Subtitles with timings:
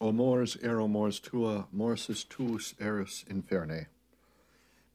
[0.00, 3.88] O mors ero mors tua, morsis tuus eris inferne.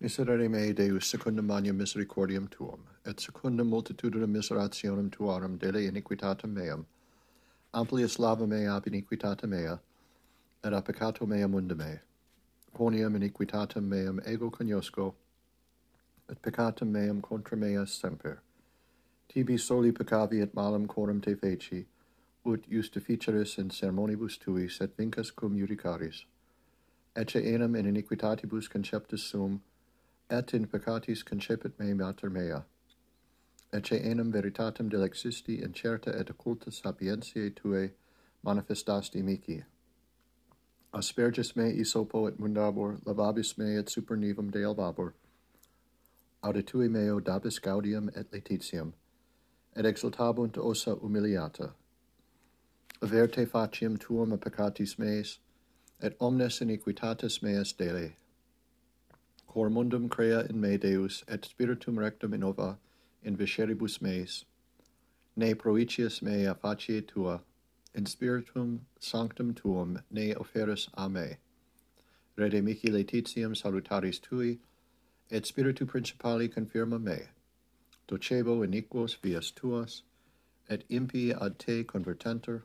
[0.01, 6.85] Miserere mei Deus secundum magnum misericordiam tuum, et secundum multitudinem miserationem tuarum dele iniquitatem meam,
[7.73, 9.81] amplius lava mea ab iniquitatem mea,
[10.63, 11.99] et a peccato mea mundum mei.
[12.73, 15.15] Quoniam iniquitatem meam ego cognosco,
[16.29, 18.41] et peccatum meam contra mea semper.
[19.27, 21.87] Tibi soli peccavi et malum quorum te feci,
[22.45, 26.25] ut justificeris in sermonibus tuis et vincas cum judicaris.
[27.15, 29.61] Ecce enam in iniquitatibus conceptus sum,
[30.29, 32.63] et in peccatis concepit me mater mea.
[33.71, 37.91] Ecce enam veritatem delexisti in certa et occulta sapientiae tuae
[38.43, 39.63] manifestasti mici.
[40.93, 45.13] Asperges me isopo et mundabor, lavabis me et supernivum de albabor.
[46.43, 48.93] Auditui meo dabis gaudium et letitium,
[49.75, 51.73] et exultabunt ossa humiliata.
[53.03, 55.39] Verte faciem tuam a peccatis meis,
[56.01, 58.15] et omnes iniquitatis meas dele.
[59.45, 62.77] Cor mundum crea in me Deus, et spiritum rectum innova
[63.21, 64.45] in visceribus meis.
[65.35, 67.41] Ne proicius mea facie tua,
[67.93, 71.39] in spiritum sanctum tuum ne offeris a me.
[72.37, 74.59] Redemici laetitiam salutaris tui,
[75.29, 77.27] et spiritu principali confirma me.
[78.07, 80.03] Docebo iniquos vias tuas,
[80.69, 82.63] et impi ad te convertentur,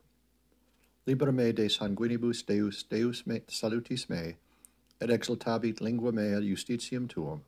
[1.09, 4.37] Libera me de sanguinibus Deus, Deus me salutis me,
[5.01, 7.41] et exultabit lingua mea justitium tuum.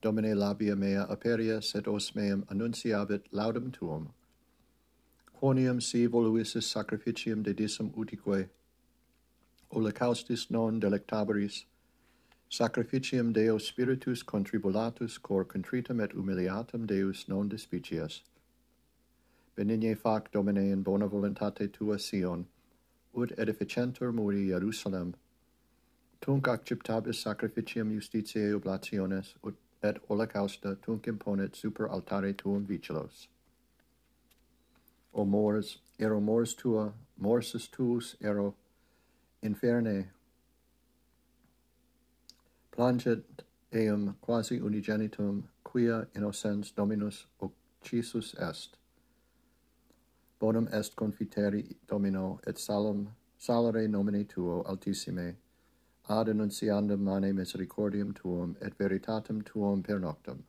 [0.00, 4.12] Domine labia mea aperia, sed os meam annunciabit laudum tuum.
[5.42, 8.48] Quoniam si voluisis sacrificium dedissum utique,
[9.72, 11.64] holocaustis non delectabaris,
[12.48, 18.20] sacrificium Deo spiritus contribulatus cor contritum et humiliatum Deus non despicias.
[19.58, 22.46] Benigne fac, Domine, in bona voluntate tua Sion,
[23.16, 25.14] ut edificentur muri Jerusalem.
[26.20, 33.28] Tunc acceptabis sacrificium justitiae oblationes ut et holocausta tunc imponet super altare tuum vigilos.
[35.12, 38.54] O mors, ero mors tua, morsus tuus ero,
[39.42, 40.08] inferne.
[42.70, 43.22] Plangit
[43.72, 48.76] eum quasi unigenitum, quia innocens dominus occisus est
[50.38, 53.08] bonum est confiteri domino et salum
[53.38, 55.36] salare nomine tuo altissime
[56.08, 60.44] ad annunciandum mane misericordium tuum et veritatem tuum per noctem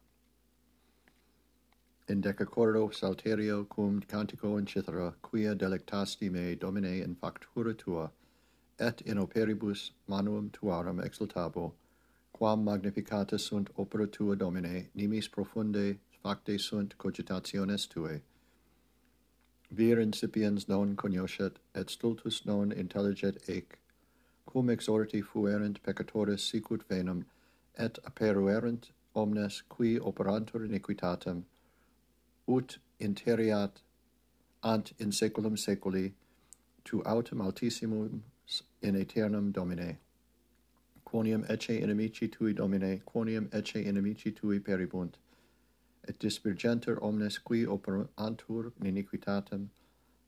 [2.10, 8.12] in decacordo salterio cum cantico in cithara quia delectasti me domine in factura tua
[8.78, 11.74] et in operibus manuum tuarum exultabo
[12.34, 18.22] quam magnificata sunt opera tua domine nimis profunde facte sunt cogitationes tuae
[19.70, 23.80] Vir incipiens non cognoscet, et stultus non intelliget ec.
[24.46, 27.26] Cum exorti fuerent peccatoris sicut venum,
[27.78, 31.44] et aperuerent omnes qui operantur iniquitatem,
[32.48, 33.82] ut interiat
[34.64, 36.14] ant in saeculum saeculi,
[36.84, 38.22] tu autem altissimum
[38.82, 39.98] in aeternum Domine.
[41.06, 45.18] Quoniam ecce inimici tui, Domine, quoniam ecce inimici tui peribunt,
[46.08, 49.70] et dispergenter omnes qui operantur in iniquitatem,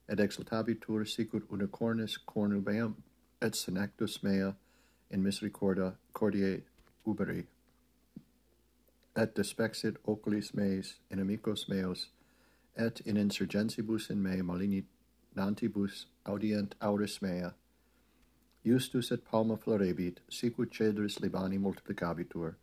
[0.08, 2.94] et exultabitur sicut unicornis cornubeum,
[3.40, 4.54] et senectus mea
[5.10, 6.62] in misericordia cordiae
[7.06, 7.46] uberi.
[9.16, 12.08] Et despexit oculis meis inimicos meos,
[12.76, 17.54] et in insurgentibus in me malignantibus audient auris mea,
[18.62, 22.56] Justus et palma florebit, sicut cedris Libani multiplicabitur,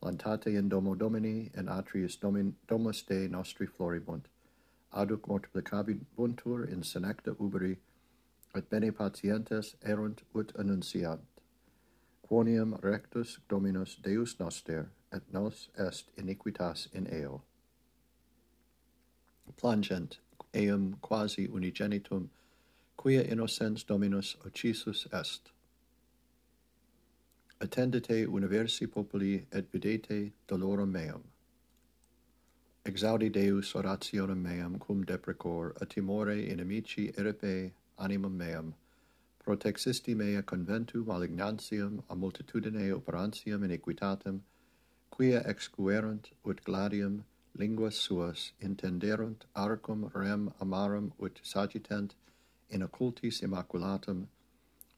[0.00, 4.24] plantate in domo Domini, in atrius domin, domus Dei nostri floribunt.
[4.92, 7.76] Aduc multiplicabuntur in senecta uberi,
[8.54, 11.20] et bene patientes erunt ut annunciant.
[12.26, 17.42] Quoniam rectus Dominus Deus noster, et nos est iniquitas in eo.
[19.56, 20.18] Plangent,
[20.54, 22.28] eum quasi unigenitum,
[22.96, 25.50] quia innocens Dominus occisus est
[27.60, 31.22] attendete universi populi et videte dolorem meam.
[32.86, 38.74] Exaudi Deus orationem meam cum deprecor a timore inimici eripe animum meam,
[39.44, 44.40] protexisti mea conventu malignantium a multitudine operantium iniquitatem,
[45.10, 47.24] quia excuerunt ut gladium
[47.58, 52.14] linguas suas intenderunt arcum rem amarum ut sagitent
[52.70, 54.28] in occultis immaculatum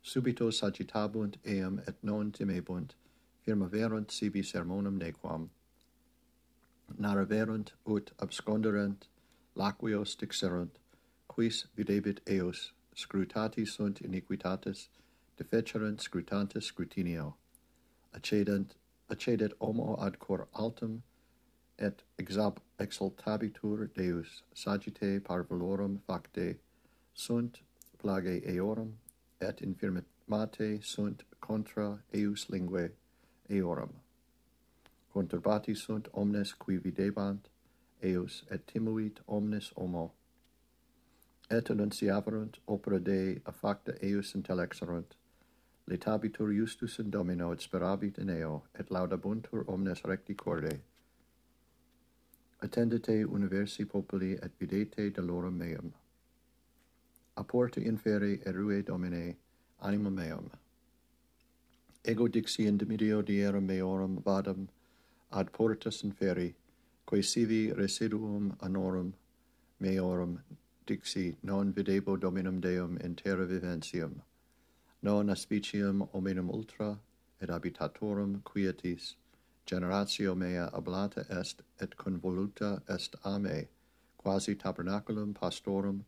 [0.04, 2.94] subito sagittabunt eam et non timebunt,
[3.40, 5.48] firma verunt sibi sermonum nequam.
[6.98, 9.06] Naraverunt ut absconderent,
[9.56, 10.72] laquios dixerunt,
[11.28, 14.88] quis videbit eos, scrutati sunt iniquitatis,
[15.38, 17.34] defecerunt scrutantes scrutinio.
[18.14, 18.74] Accedent,
[19.08, 21.02] accedet homo ad cor altum,
[21.78, 26.56] et exab, exaltabitur Deus, sagite parvulorum facte,
[27.14, 27.60] sunt
[27.98, 28.98] plage eorum
[29.42, 32.90] et infirmate sunt contra eius lingue
[33.48, 33.90] eorum.
[35.12, 37.50] Conturbati sunt omnes qui videbant
[38.02, 40.12] eius et timuit omnes homo.
[41.50, 45.16] Et annunciaverunt opera Dei affacta eius intellexerunt,
[45.86, 50.80] letabitur justus in domino et sperabit in eo, et laudabuntur omnes recti corde.
[52.62, 55.92] Attendete universi populi et videte dolorum meum
[57.42, 59.36] aporta inferi erue domine
[59.82, 60.50] animum meum.
[62.04, 64.68] Ego dixi in dimidio dierum meorum vadam
[65.32, 66.54] ad portas inferi,
[67.06, 69.12] quae sivi residuum anorum
[69.80, 70.40] meorum
[70.86, 74.22] dixi non videbo dominum Deum in terra viventium,
[75.02, 76.98] non aspicium hominum ultra
[77.40, 79.14] et habitatorum quietis,
[79.66, 83.68] generatio mea ablata est et convoluta est a me,
[84.16, 86.04] quasi tabernaculum pastorum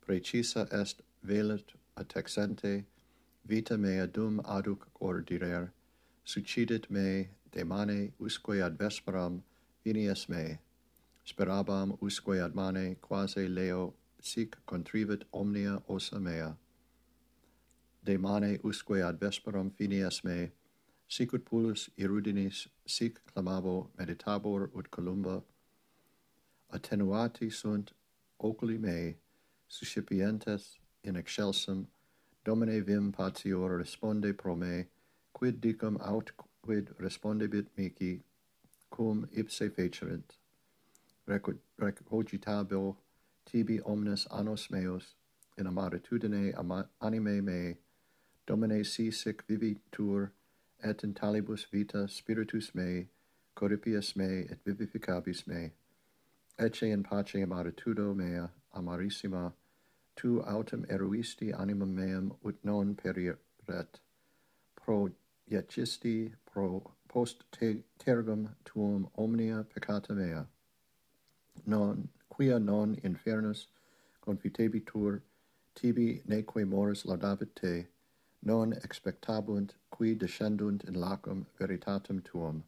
[0.00, 2.84] precisa est velet attexente,
[3.46, 5.70] vita mea dum aduc ordirer,
[6.24, 7.28] succidit me
[7.64, 9.42] mane usque ad vesperam
[9.84, 10.58] vinies me,
[11.26, 16.56] sperabam usque ad mane quasi leo sic contrivit omnia osa mea.
[18.04, 20.50] De mane usque ad vesperam finies me,
[21.08, 25.42] sic ut pulus irudinis, sic clamavo meditabor ut columba,
[26.72, 27.92] attenuati sunt
[28.38, 29.16] oculi mei,
[29.70, 31.86] suscipientes in excelsum,
[32.44, 34.86] Domine vim patior responde pro me,
[35.32, 36.32] quid dicam aut
[36.62, 38.22] quid respondebit mici,
[38.90, 40.36] cum ipse fecerent.
[41.28, 42.96] Recogitabo
[43.46, 45.14] tibi omnes annos meos,
[45.58, 47.76] in amaritudine ama anime me,
[48.46, 50.30] Domine si sic vivitur,
[50.82, 53.06] et in talibus vita spiritus mei,
[53.54, 55.72] corripias mei et vivificabis mei.
[56.58, 59.52] Ecce in pace amaritudo mea, amarissima,
[60.16, 64.00] tu autem eruisti animam meam ut non periret
[64.74, 65.10] pro
[65.50, 70.46] iecisti pro post te tergum tuum omnia peccata mea.
[71.66, 73.66] Non quia non infernus
[74.20, 75.22] confitebitur
[75.74, 77.88] tibi neque mors laudavit te
[78.42, 82.64] non expectabunt qui descendunt in lacum veritatem tuum.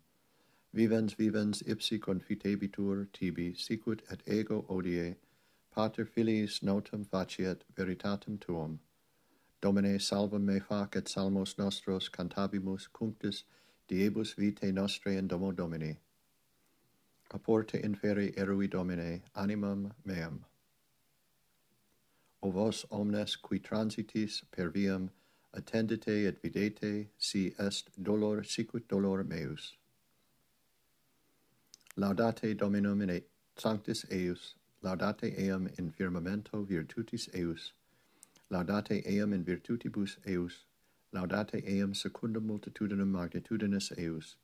[0.74, 5.16] Vivens vivens ipsi confitebitur tibi sicut et ego odie
[5.74, 8.78] Pater Filiis notum faciet veritatem tuum.
[9.62, 13.44] Domine salvum me facet salmos nostros cantabimus cunctis
[13.88, 15.96] diebus vitae nostre in domo Domini.
[17.32, 20.44] Aporte inferi erui Domine animam meam.
[22.42, 25.10] O vos omnes qui transitis per viam,
[25.54, 29.74] attendete et videte, si est dolor sicut dolor meus.
[31.96, 33.22] Laudate Dominum in
[33.56, 34.54] sanctis eius,
[34.84, 37.72] laudate eam in firmamento virtutis eius,
[38.50, 40.64] laudate eam in virtutibus eius,
[41.14, 44.34] laudate eam secundum multitudinem magnitudinis eius,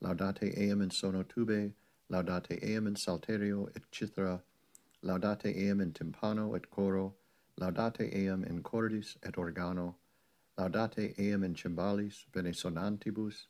[0.00, 1.72] laudate eam in sono tube,
[2.08, 4.40] laudate eam in salterio et cithara,
[5.04, 7.14] laudate eam in timpano et coro,
[7.60, 9.94] laudate eam in cordis et organo,
[10.56, 13.46] laudate eam in cymbalis venesonantibus,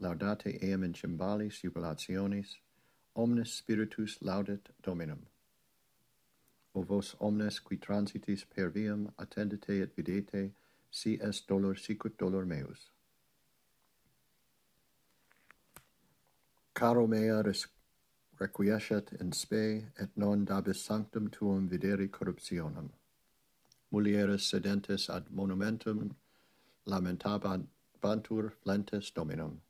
[0.00, 2.58] laudate eam in cymbalis jubilationis,
[3.16, 5.26] omnes spiritus laudet dominum
[6.78, 10.50] o vos omnes qui transitis per viam attendete et videte,
[10.90, 12.90] si est dolor sicut dolor meus.
[16.74, 17.66] Caro mea res
[18.38, 19.64] requiescet in spe,
[19.98, 22.90] et non dabis sanctum tuum videri corruptionem.
[23.92, 26.14] Mulieres sedentes ad monumentum
[26.86, 29.60] lamentabantur flentes dominum.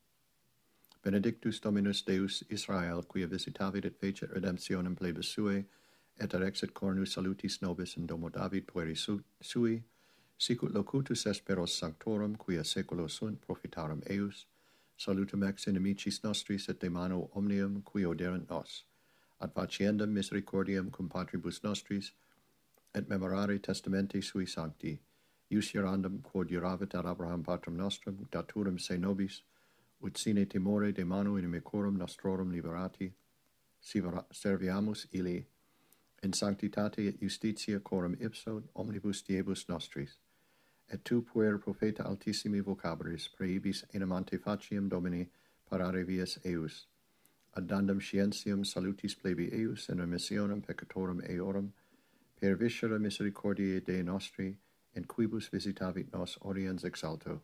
[1.02, 5.64] Benedictus Dominus Deus Israel, quia visitavit et fecit redemptionem plebis suae,
[6.20, 9.82] et erexit cornus salutis nobis in domo David pueri su, sui,
[10.38, 14.46] sicut locutus esperos sanctorum, quia seculo sunt profitarum eius,
[14.96, 18.84] salutum ex inimicis nostris et de mano omnium qui oderent nos,
[19.40, 22.12] ad faciendam misericordiam cum patribus nostris,
[22.94, 24.98] et memorare testamenti sui sancti,
[25.50, 29.42] ius gerandum quod juravit ad Abraham patrum nostrum, daturum se nobis,
[30.00, 33.12] ut sine timore de manu inimicorum nostrorum liberati,
[33.80, 35.46] si serviamus ili,
[36.22, 40.18] in sanctitate et justitia coram ipso omnibus diebus nostris,
[40.90, 45.28] et tu puer profeta altissimi vocabris prohibis enim ante faciem Domini
[45.70, 46.86] parare vias eius,
[47.56, 51.72] addandum scientiam salutis plebi eus in remissionem peccatorum eorum,
[52.40, 54.56] per viscera misericordiae Dei nostri,
[54.94, 57.40] in quibus visitavit nos oriens exalto,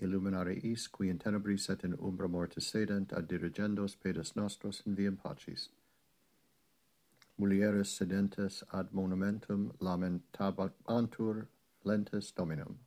[0.00, 4.96] illuminare is, qui in tenebris et in umbra mortis sedent, ad dirigendos pedes nostros in
[4.96, 5.68] viam pacis
[7.40, 11.46] mulieres sedentes ad monumentum lamentabantur
[11.84, 12.78] lentes dominum.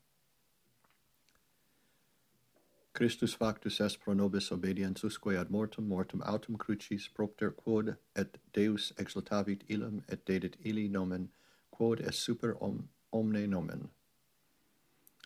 [2.93, 8.93] Christus factus est pro nobis obediensusque ad mortem, mortem autem crucis propter quod et Deus
[8.99, 11.29] exaltavit illum et dedit illi nomen,
[11.71, 13.89] quod est super om, omne nomen.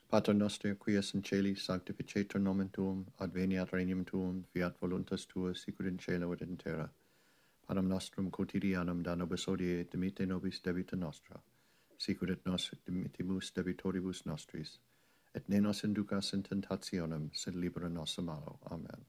[0.10, 5.53] Pater noster, qui es in celi, sanctificetur nomen tuum, adveniat regnum tuum, fiat voluntas tua,
[5.53, 6.89] sicur in cielo et in terra.
[7.67, 11.41] Panem nostrum quotidianum da nobis odie et dimitte nobis debita nostra,
[12.00, 14.79] sicur et nos dimittimus debitoribus nostris,
[15.36, 18.59] et ne nos inducas in tentationem, sed libera nos a malo.
[18.71, 19.05] Amen.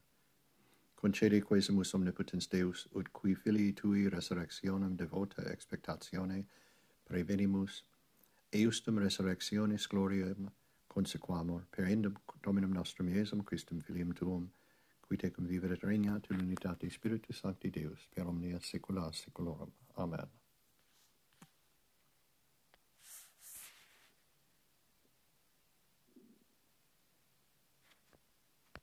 [0.95, 6.43] Concede quesumus omnipotens Deus, ut qui filii tui resurrectionem devota expectatione
[7.07, 7.83] prevenimus,
[8.51, 10.51] eustum resurrectionis gloriam
[10.87, 14.49] consequamur, per endum Dominum nostrum Iesum Christum filium tuum,
[15.09, 19.71] qui tecum vivere regnat in unitate Spiritus Sancti Deus, per omnia saecula saeculorum.
[19.95, 20.38] Amen.